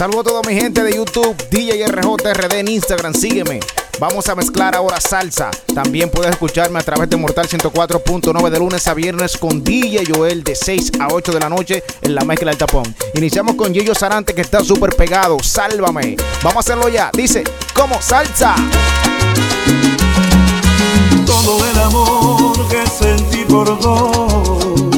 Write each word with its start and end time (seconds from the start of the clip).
Saludos 0.00 0.20
a 0.22 0.30
toda 0.30 0.42
mi 0.48 0.58
gente 0.58 0.82
de 0.82 0.96
YouTube, 0.96 1.36
DJ 1.50 1.86
RJRD 1.86 2.54
en 2.54 2.68
Instagram, 2.68 3.12
sígueme. 3.12 3.60
Vamos 3.98 4.26
a 4.30 4.34
mezclar 4.34 4.74
ahora 4.74 4.98
salsa. 4.98 5.50
También 5.74 6.10
puedes 6.10 6.30
escucharme 6.30 6.78
a 6.78 6.82
través 6.82 7.10
de 7.10 7.18
Mortal 7.18 7.46
104.9 7.46 8.48
de 8.48 8.58
lunes 8.58 8.88
a 8.88 8.94
viernes 8.94 9.36
con 9.36 9.62
DJ 9.62 10.04
Joel 10.10 10.42
de 10.42 10.54
6 10.54 10.92
a 11.00 11.08
8 11.08 11.32
de 11.32 11.40
la 11.40 11.50
noche 11.50 11.84
en 12.00 12.14
la 12.14 12.24
mezcla 12.24 12.50
del 12.50 12.56
tapón. 12.56 12.96
Iniciamos 13.12 13.56
con 13.56 13.74
Gillo 13.74 13.94
Sarante 13.94 14.34
que 14.34 14.40
está 14.40 14.64
súper 14.64 14.96
pegado. 14.96 15.36
Sálvame. 15.42 16.16
Vamos 16.42 16.56
a 16.56 16.60
hacerlo 16.60 16.88
ya. 16.88 17.10
Dice, 17.12 17.44
como 17.74 18.00
salsa. 18.00 18.54
Todo 21.26 21.62
el 21.70 21.78
amor 21.78 22.68
que 22.70 22.86
sentí 22.86 23.44
por 23.44 23.78
dos 23.78 24.89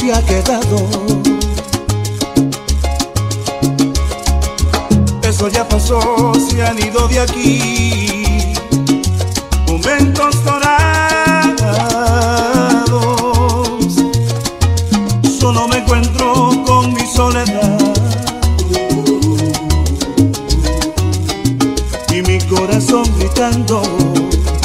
se 0.00 0.12
ha 0.14 0.22
quedado. 0.22 0.88
Eso 5.22 5.48
ya 5.48 5.68
pasó 5.68 6.32
se 6.34 6.64
han 6.64 6.78
ido 6.78 7.06
de 7.08 7.20
aquí. 7.20 8.54
Momentos 9.66 10.42
dorados. 10.44 10.70
Solo 15.38 15.68
me 15.68 15.76
encuentro 15.78 16.50
con 16.64 16.94
mi 16.94 17.06
soledad. 17.06 17.78
Y 22.10 22.22
mi 22.22 22.38
corazón 22.40 23.04
gritando. 23.18 23.82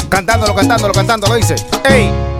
Cantándolo, 0.08 0.54
cantándolo, 0.54 0.94
cantándolo, 0.94 1.34
dice. 1.34 1.56
¡Ey! 1.88 2.35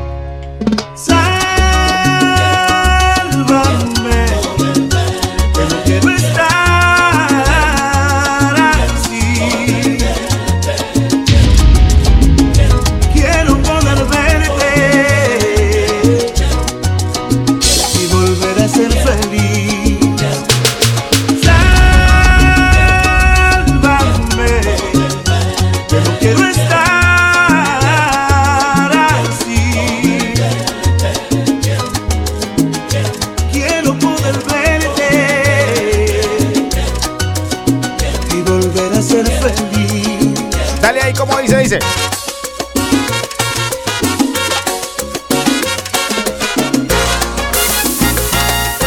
Dice. 41.66 41.78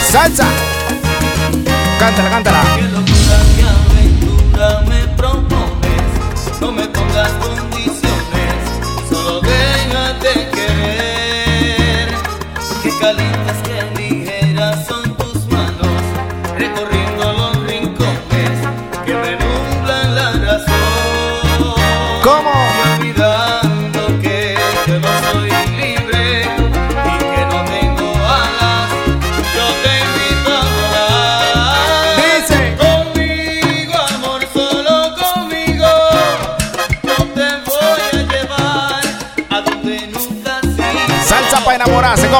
Salsa. 0.09 0.47
Cántala, 1.99 2.29
cántala. 2.29 2.68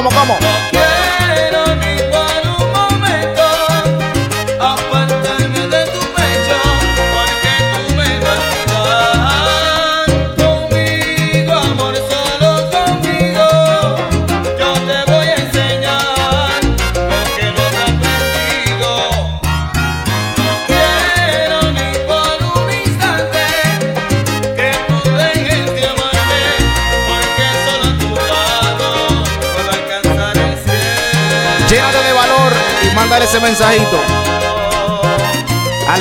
¿Cómo, 0.00 0.08
cómo? 0.08 0.49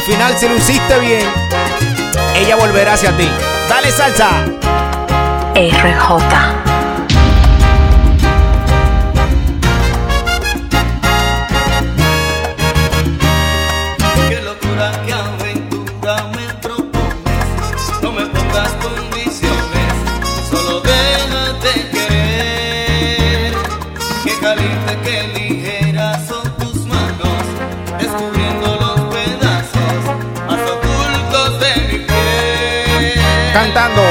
Final, 0.09 0.35
si 0.35 0.47
lo 0.47 0.55
hiciste 0.55 0.99
bien, 0.99 1.21
ella 2.35 2.55
volverá 2.55 2.93
hacia 2.93 3.15
ti. 3.15 3.29
Dale 3.69 3.91
salsa. 3.91 4.43
RJ. 5.53 6.68
Cantando. 33.59 34.08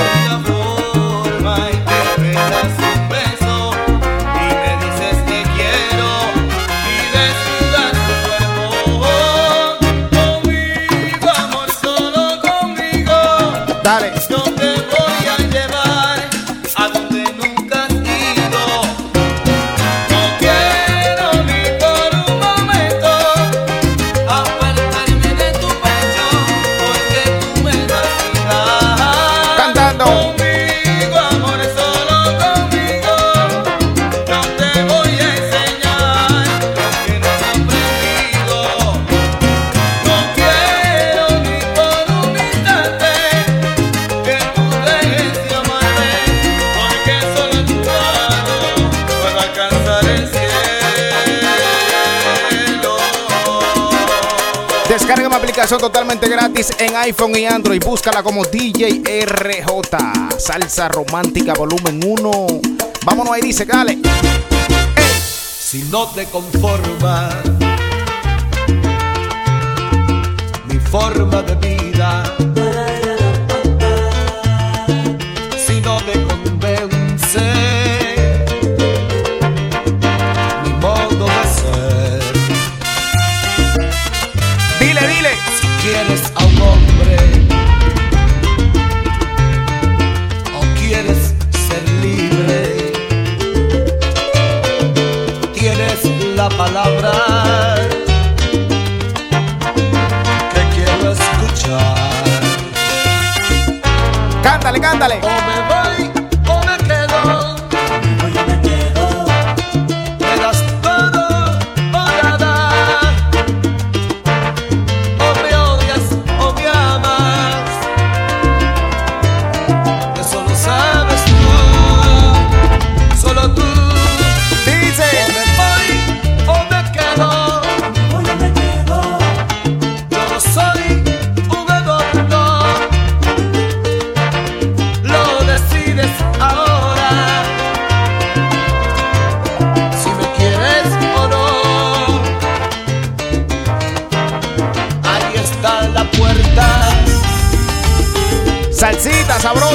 Descarga 54.99 55.29
mi 55.29 55.35
aplicación 55.37 55.81
totalmente 55.81 56.29
gratis 56.29 56.73
en 56.81 56.97
iPhone 56.97 57.39
y 57.39 57.47
Android. 57.47 57.81
Búscala 57.85 58.21
como 58.21 58.45
DJ 58.45 59.01
RJ. 59.27 59.97
Salsa 60.37 60.89
romántica 60.89 61.55
volumen 61.55 62.01
1. 62.05 62.47
Vámonos 63.07 63.33
ahí, 63.33 63.43
dice, 63.43 63.65
dale. 63.65 63.97
Si 65.57 65.85
no 65.85 66.09
te 66.09 66.25
conforma 66.25 67.31
mi 70.65 70.81
forma 70.81 71.43
de 71.43 71.55
vida, 71.55 72.35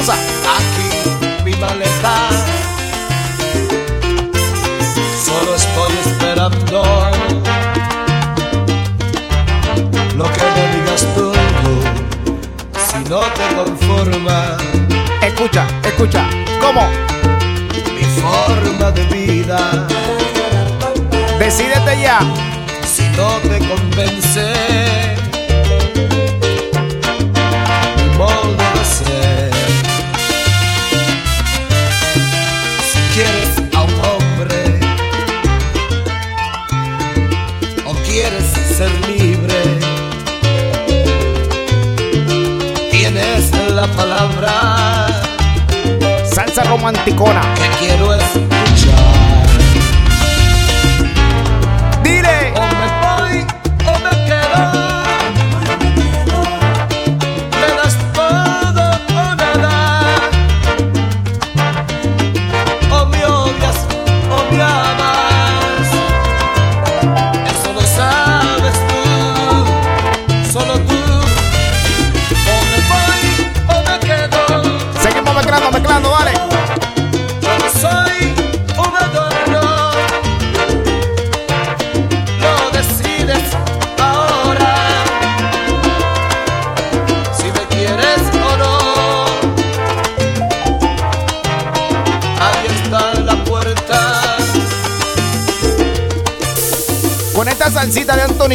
cosa. 0.04 0.14
Aquí 0.56 1.44
mi 1.44 1.54
maleta. 1.54 2.28
Solo 5.24 5.54
estoy 5.54 5.92
esperando 6.04 6.82
lo 10.16 10.24
que 10.24 10.44
me 10.54 10.76
digas 10.76 11.06
tú. 11.14 11.32
Si 12.86 13.08
no 13.08 13.20
te 13.20 13.54
conformas. 13.54 14.62
Escucha, 15.22 15.66
escucha. 15.84 16.28
¿Cómo? 16.60 16.88
Mi 17.94 18.04
forma 18.20 18.90
de 18.90 19.04
vida. 19.06 19.86
Decídete 21.38 22.00
ya. 22.00 22.18
Si 22.84 23.08
no 23.16 23.28
te 23.48 23.58
convences 23.66 24.73
románticona. 46.64 47.40
Te 47.54 47.68
quiero 47.78 48.14
es 48.14 48.53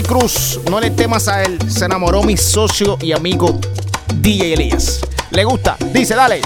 Cruz. 0.09 0.59
No 0.67 0.79
le 0.79 0.89
temas 0.89 1.27
a 1.27 1.43
él. 1.43 1.59
Se 1.69 1.85
enamoró 1.85 2.23
mi 2.23 2.35
socio 2.35 2.97
y 2.99 3.11
amigo 3.11 3.59
DJ 4.15 4.53
Elías. 4.53 5.01
¿Le 5.29 5.43
gusta? 5.43 5.77
Dice, 5.93 6.15
dale. 6.15 6.41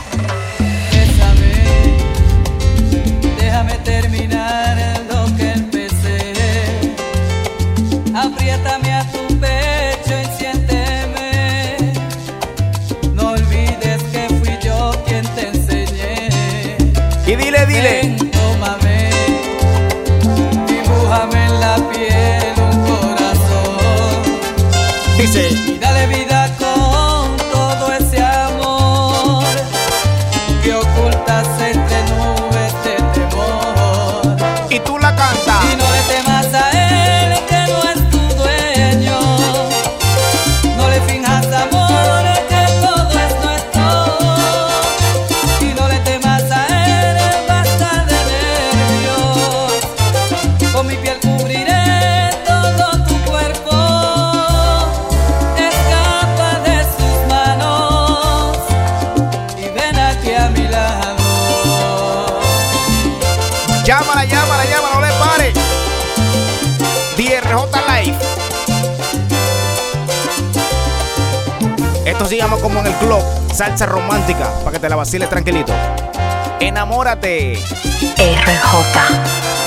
Déjame 3.40 3.76
terminar. 3.86 4.33
como 72.64 72.80
en 72.80 72.88
el 72.88 72.94
club. 72.94 73.22
Salsa 73.54 73.86
romántica 73.86 74.50
para 74.64 74.72
que 74.72 74.80
te 74.80 74.90
la 74.90 74.96
vaciles 74.96 75.30
tranquilito. 75.30 75.74
Enamórate. 76.62 77.56
RJ. 78.18 79.63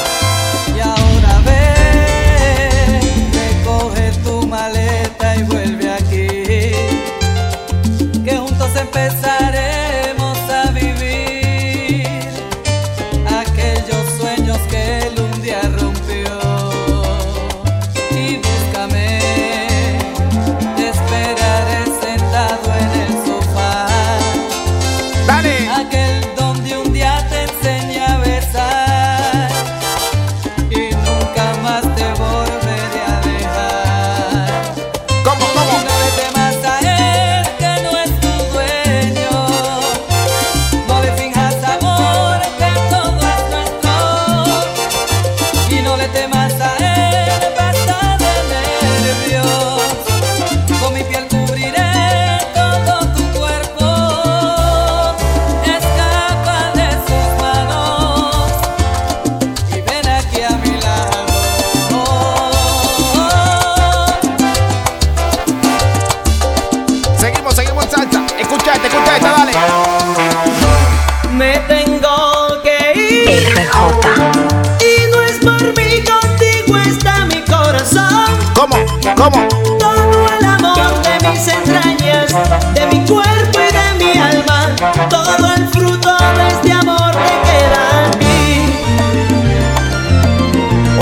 Y 74.80 75.10
no 75.10 75.22
es 75.22 75.38
por 75.38 75.62
mí, 75.76 76.02
contigo 76.04 76.76
está 76.78 77.24
mi 77.26 77.42
corazón. 77.44 78.26
¿Cómo? 78.54 78.76
¿Cómo? 79.16 79.48
Todo 79.78 80.28
el 80.38 80.44
amor 80.44 81.02
de 81.02 81.28
mis 81.28 81.48
entrañas, 81.48 82.34
de 82.74 82.86
mi 82.86 83.04
cuerpo 83.06 83.58
y 83.58 83.72
de 83.72 84.04
mi 84.04 84.18
alma, 84.18 84.76
todo 85.08 85.54
el 85.54 85.68
fruto 85.68 86.16
de 86.36 86.48
este 86.48 86.72
amor 86.72 87.10
te 87.12 87.34
queda 87.48 87.82
a 88.04 88.08
mí. 88.18 88.34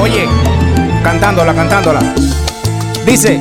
Oye, 0.03 0.29
cantándola, 1.03 1.55
cantándola. 1.55 2.01
Dice. 3.05 3.41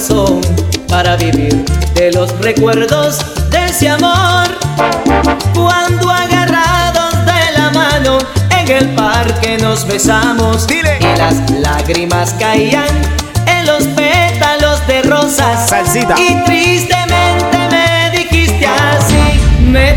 Corazón 0.00 0.40
para 0.88 1.16
vivir 1.16 1.64
de 1.94 2.12
los 2.12 2.36
recuerdos 2.40 3.18
de 3.50 3.66
ese 3.66 3.88
amor. 3.88 4.46
Cuando 5.54 6.10
agarrados 6.10 7.12
de 7.26 7.58
la 7.58 7.70
mano 7.70 8.18
en 8.58 8.70
el 8.70 8.88
parque 8.94 9.58
nos 9.58 9.86
besamos 9.86 10.66
Dile. 10.66 10.98
y 11.00 11.18
las 11.18 11.50
lágrimas 11.50 12.34
caían 12.38 12.88
en 13.46 13.66
los 13.66 13.84
pétalos 13.88 14.86
de 14.86 15.02
rosas. 15.02 15.68
Salsita. 15.68 16.14
Y 16.18 16.44
tristemente 16.44 17.58
me 17.70 18.10
dijiste 18.18 18.66
así, 18.66 19.40
me 19.60 19.92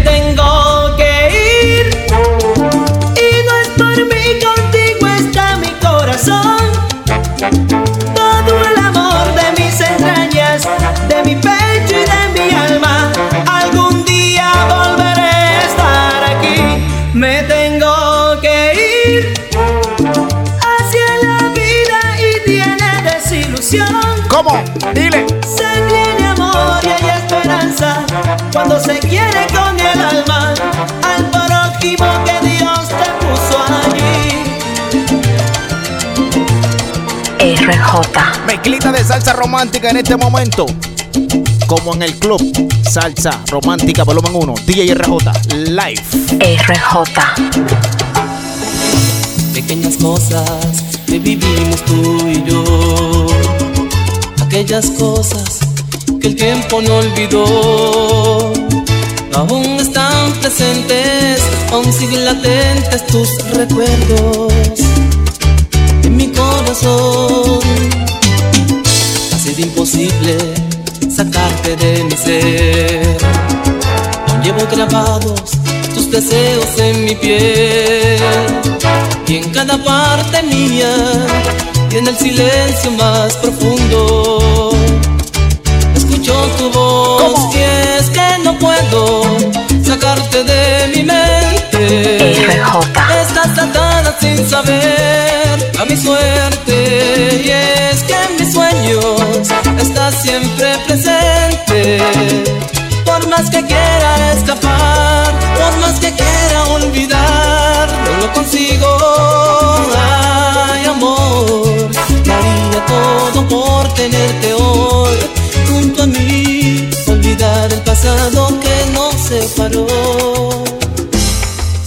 ¿cómo? 24.30 24.63
Dile. 24.94 25.25
Se 25.42 25.82
tiene 25.88 26.27
amor 26.27 26.80
y 26.84 26.88
hay 26.88 27.10
esperanza 27.18 28.06
cuando 28.51 28.80
se 28.80 29.00
quiere 29.00 29.48
con 29.48 29.80
el 29.80 30.00
alma 30.00 30.53
al 31.03 31.30
prójimo 31.32 32.06
que 32.25 32.39
Dios 32.48 32.88
te 32.89 33.10
puso 33.25 33.58
allí. 33.86 34.44
RJ. 37.65 38.46
Mezclita 38.46 38.92
de 38.92 39.03
salsa 39.03 39.34
romántica 39.34 39.89
en 39.89 39.98
este 39.98 40.18
momento. 40.18 40.65
Como 41.68 41.94
en 41.96 42.03
el 42.03 42.13
club. 42.20 42.42
Salsa 42.89 43.42
romántica 43.50 44.03
volumen 44.03 44.34
1. 44.36 44.53
DJ 44.65 44.94
RJ 44.96 45.32
Live. 45.70 46.03
RJ. 46.39 47.20
Pequeñas 49.53 49.98
cosas 49.98 50.84
que 51.06 51.20
vivimos 51.20 51.84
tú 51.86 52.27
y 52.27 52.44
yo. 52.44 53.42
Aquellas 54.53 54.91
cosas 55.00 55.62
que 56.22 56.27
el 56.27 56.36
tiempo 56.36 56.79
no 56.79 56.98
olvidó. 56.98 58.53
Aún 59.33 59.65
están 59.79 60.31
presentes, 60.41 61.41
aún 61.72 61.91
siguen 61.91 62.24
latentes 62.24 63.07
tus 63.07 63.29
recuerdos 63.55 64.53
en 66.03 66.17
mi 66.17 66.27
corazón. 66.27 67.62
Ha 69.33 69.38
sido 69.39 69.62
imposible 69.62 70.38
sacarte 71.10 71.75
de 71.75 72.03
mi 72.03 72.15
ser. 72.15 73.17
Aún 74.27 74.43
llevo 74.43 74.67
grabados 74.72 75.41
tus 75.95 76.12
deseos 76.12 76.77
en 76.77 77.05
mi 77.05 77.15
piel. 77.15 78.22
Y 79.27 79.38
en 79.38 79.50
cada 79.50 79.83
parte 79.83 80.43
mía, 80.43 80.93
y 81.93 81.97
en 81.97 82.07
el 82.07 82.17
silencio 82.17 82.91
más 82.91 83.35
profundo, 83.38 84.71
escucho 85.95 86.33
tu 86.57 86.71
voz. 86.71 87.21
¿Cómo? 87.21 87.53
Y 87.53 87.59
es 87.59 88.09
que 88.09 88.43
no 88.43 88.57
puedo 88.57 89.23
sacarte 89.85 90.43
de 90.43 90.88
mi 90.95 91.03
mente. 91.03 92.41
Estás 93.21 93.59
atada 93.59 94.17
sin 94.19 94.50
saber 94.50 95.71
a 95.79 95.85
mi 95.85 95.95
suerte 95.95 97.43
y 97.45 97.50
es 97.50 98.03
que 98.03 98.13
en 98.13 98.35
mis 98.39 98.53
sueños 98.53 99.50
estás 99.77 100.21
siempre 100.23 100.75
presente. 100.88 102.52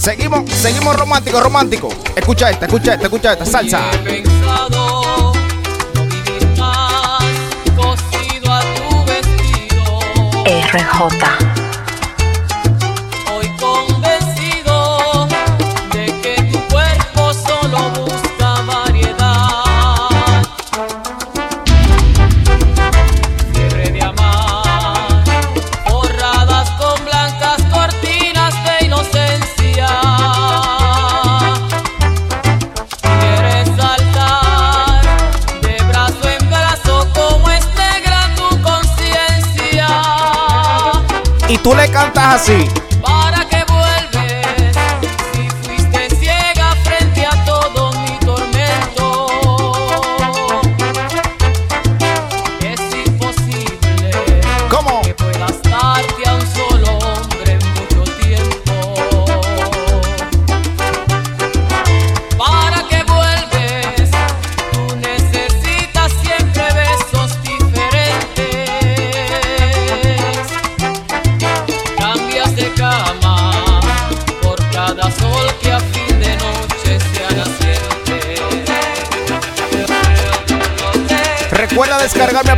Seguimos, 0.07 0.49
seguimos 0.49 0.95
romántico, 0.95 1.41
romántico. 1.41 1.89
Escucha 2.15 2.49
esta, 2.49 2.65
escucha 2.65 2.93
esta, 2.93 3.07
escucha 3.07 3.33
esta. 3.33 3.45
Salsa. 3.45 3.91
He 10.45 10.61
así. 42.33 42.66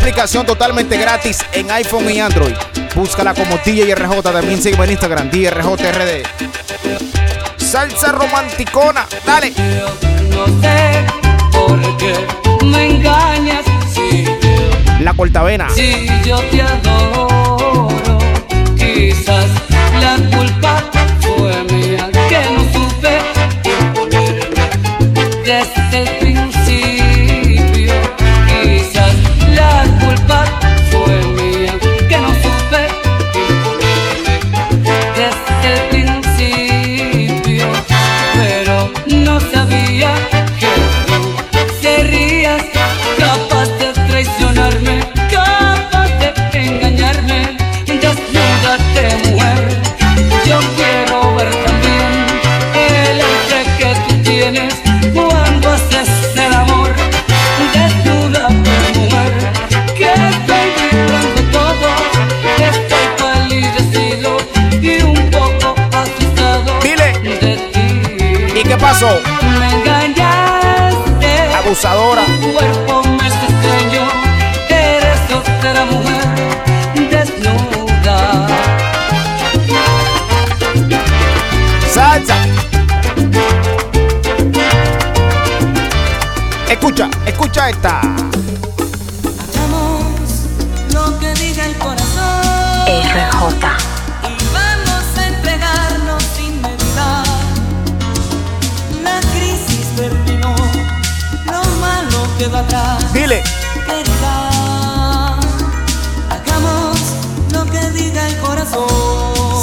Aplicación 0.10 0.44
totalmente 0.44 0.98
gratis 0.98 1.46
en 1.54 1.70
iPhone 1.70 2.10
y 2.10 2.20
Android. 2.20 2.56
Búscala 2.96 3.36
como 3.36 3.60
DJ 3.64 3.94
RJ. 3.94 4.24
También 4.24 4.60
sígueme 4.60 4.86
en 4.86 4.92
Instagram, 4.92 5.30
DJRD. 5.30 6.24
Salsa 7.58 8.12
romanticona. 8.12 9.06
Dale. 9.24 9.52
No 10.32 10.46
sé 10.62 11.06
por 11.52 11.98
qué 11.98 12.16
me 12.66 12.96
engañas 12.96 13.66
La 15.00 15.14
cortavena. 15.14 15.70
si 15.70 16.08
yo 16.26 16.40
te 16.50 16.64
adoro. 16.64 16.89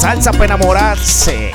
Salsa 0.07 0.31
para 0.31 0.45
enamorarse. 0.45 1.51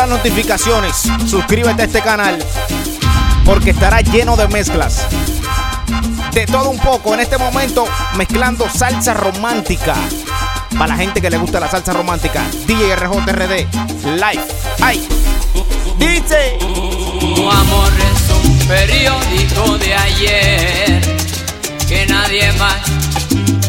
Las 0.00 0.08
notificaciones. 0.08 1.10
Suscríbete 1.26 1.82
a 1.82 1.84
este 1.84 2.00
canal. 2.00 2.38
Porque 3.44 3.70
estará 3.70 4.00
lleno 4.00 4.34
de 4.34 4.48
mezclas. 4.48 5.06
De 6.32 6.46
todo 6.46 6.70
un 6.70 6.78
poco 6.78 7.12
en 7.12 7.20
este 7.20 7.36
momento. 7.36 7.86
Mezclando 8.16 8.66
salsa 8.70 9.12
romántica. 9.12 9.94
Para 10.78 10.88
la 10.88 10.96
gente 10.96 11.20
que 11.20 11.28
le 11.28 11.36
gusta 11.36 11.60
la 11.60 11.68
salsa 11.68 11.92
romántica. 11.92 12.42
DJ 12.66 12.96
RJRD. 12.96 13.66
Live. 14.04 14.44
¡Ay! 14.80 15.06
Dice. 15.98 16.56
Tu 16.60 17.50
amor 17.50 17.92
es 18.14 18.30
un 18.44 18.58
periódico 18.68 19.76
de 19.76 19.94
ayer 19.94 21.18
que 21.86 22.06
nadie 22.06 22.50
más 22.52 22.80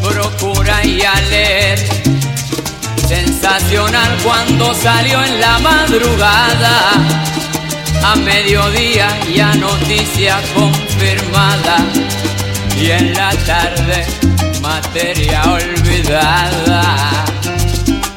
procura 0.02 0.86
y 0.86 1.02
a. 1.02 1.12
Sensacional 3.12 4.18
cuando 4.24 4.74
salió 4.74 5.22
en 5.22 5.42
la 5.42 5.60
madrugada, 5.60 6.94
a 8.06 8.16
mediodía 8.16 9.10
ya 9.36 9.54
noticia 9.56 10.40
confirmada 10.56 11.76
y 12.80 12.92
en 12.92 13.14
la 13.14 13.32
tarde 13.46 14.06
materia 14.62 15.42
olvidada. 15.44 17.26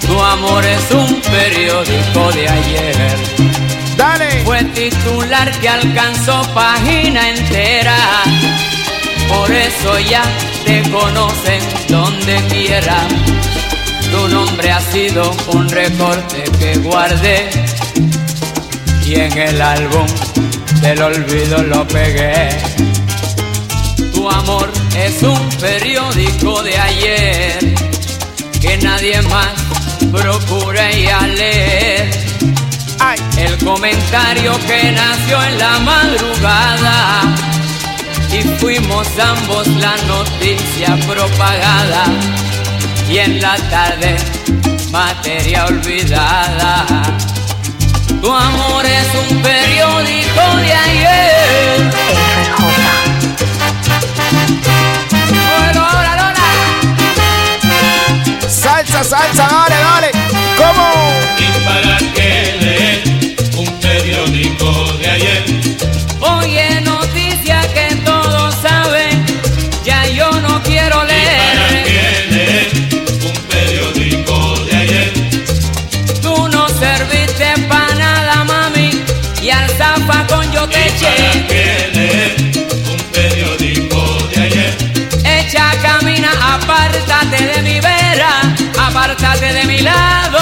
Tu 0.06 0.22
amor 0.22 0.64
es 0.64 0.88
un 0.92 1.20
periódico 1.22 2.30
de 2.30 2.48
ayer. 2.48 3.16
Dale. 3.96 4.44
Fue 4.44 4.62
titular 4.62 5.50
que 5.58 5.68
alcanzó 5.70 6.40
página 6.54 7.30
entera. 7.30 7.96
Por 9.28 9.50
eso 9.50 9.98
ya 9.98 10.22
te 10.64 10.88
conocen 10.88 11.60
donde 11.88 12.36
quiera. 12.48 13.08
Tu 14.14 14.28
nombre 14.28 14.70
ha 14.70 14.80
sido 14.80 15.34
un 15.48 15.68
recorte 15.68 16.44
que 16.60 16.78
guardé. 16.78 17.50
Y 19.04 19.16
en 19.16 19.36
el 19.36 19.60
álbum 19.60 20.06
del 20.80 21.02
olvido 21.02 21.60
lo 21.64 21.86
pegué. 21.88 22.48
Tu 24.14 24.30
amor 24.30 24.70
es 24.96 25.20
un 25.24 25.48
periódico 25.60 26.62
de 26.62 26.78
ayer 26.78 27.74
que 28.60 28.76
nadie 28.76 29.20
más 29.22 29.52
procura 30.12 30.92
ir 30.92 31.10
a 31.10 31.26
leer. 31.26 32.10
¡Ay! 33.00 33.18
El 33.36 33.58
comentario 33.64 34.52
que 34.68 34.92
nació 34.92 35.42
en 35.42 35.58
la 35.58 35.78
madrugada 35.80 37.22
y 38.32 38.42
fuimos 38.60 39.08
ambos 39.18 39.66
la 39.66 39.96
noticia 40.06 40.96
propagada 41.04 42.04
y 43.08 43.18
en 43.18 43.40
la 43.40 43.56
tarde 43.70 44.16
materia 44.90 45.66
olvidada. 45.66 46.86
Tu 48.20 48.32
amor 48.32 48.84
es 48.86 49.08
un 49.30 49.42
periódico 49.42 50.56
de 50.56 50.72
ayer. 50.72 51.90
Salsa, 58.48 59.04
salsa, 59.04 59.48
dale, 59.48 59.76
dale. 59.76 60.10
¿Cómo? 60.56 61.43
De 89.52 89.64
mi 89.64 89.78
lado. 89.80 90.33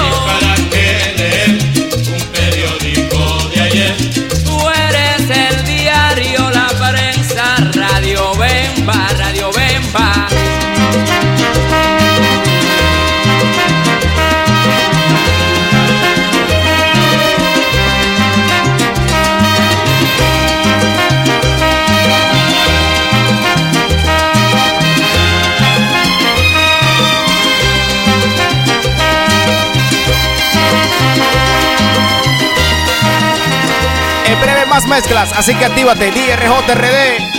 Así 35.11 35.55
que 35.55 35.65
actívate, 35.65 36.11
DRJRD. 36.11 37.33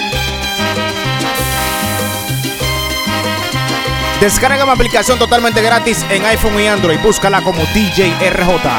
Descarga 4.19 4.65
mi 4.65 4.71
aplicación 4.71 5.19
totalmente 5.19 5.61
gratis 5.61 6.05
en 6.09 6.25
iPhone 6.25 6.59
y 6.59 6.67
Android. 6.67 6.99
Búscala 6.99 7.41
como 7.41 7.63
DJ 7.73 8.13
RJ. 8.29 8.69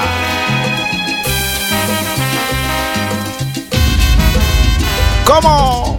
¿Cómo? 5.25 5.99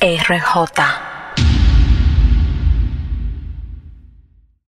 RJ. 0.00 1.03